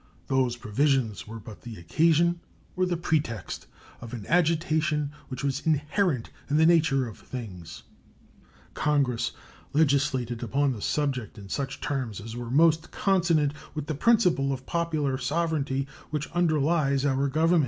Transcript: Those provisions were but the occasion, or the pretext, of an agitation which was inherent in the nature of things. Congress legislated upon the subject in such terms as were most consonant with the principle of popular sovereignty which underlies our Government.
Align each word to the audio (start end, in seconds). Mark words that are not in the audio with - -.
Those 0.29 0.57
provisions 0.57 1.27
were 1.27 1.39
but 1.39 1.61
the 1.61 1.75
occasion, 1.77 2.39
or 2.75 2.87
the 2.87 2.97
pretext, 2.97 3.67
of 3.99 4.13
an 4.15 4.25
agitation 4.27 5.11
which 5.27 5.43
was 5.43 5.59
inherent 5.63 6.31
in 6.49 6.57
the 6.57 6.65
nature 6.65 7.07
of 7.07 7.19
things. 7.19 7.83
Congress 8.73 9.31
legislated 9.73 10.41
upon 10.41 10.71
the 10.71 10.81
subject 10.81 11.37
in 11.37 11.49
such 11.49 11.81
terms 11.81 12.19
as 12.19 12.35
were 12.35 12.49
most 12.49 12.89
consonant 12.89 13.53
with 13.75 13.85
the 13.85 13.93
principle 13.93 14.51
of 14.51 14.65
popular 14.65 15.19
sovereignty 15.19 15.85
which 16.09 16.25
underlies 16.31 17.05
our 17.05 17.27
Government. 17.27 17.59